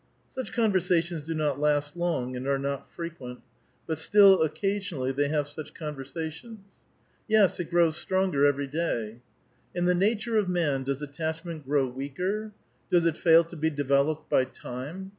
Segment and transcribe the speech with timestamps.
[0.31, 3.41] Such conversations do not last long, and are not frequent;
[3.85, 6.61] but still, occasionally, they liave such conversations."
[7.27, 9.21] Yes, it grows stronger every year.""
[9.75, 12.51] In the nature of man does attachment grow weaker?
[12.89, 15.09] does it fail to be developed by time